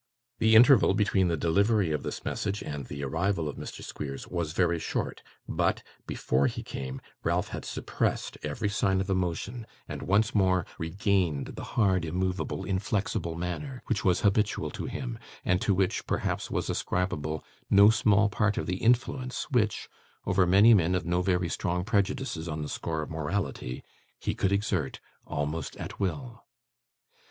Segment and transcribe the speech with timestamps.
[0.39, 4.51] The interval between the delivery of this message, and the arrival of Mr Squeers, was
[4.53, 10.33] very short; but, before he came, Ralph had suppressed every sign of emotion, and once
[10.33, 16.07] more regained the hard, immovable, inflexible manner which was habitual to him, and to which,
[16.07, 19.87] perhaps, was ascribable no small part of the influence which,
[20.25, 23.83] over many men of no very strong prejudices on the score of morality,
[24.19, 26.43] he could exert, almost at will.